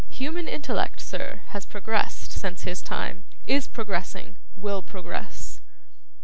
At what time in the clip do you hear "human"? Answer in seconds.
0.09-0.47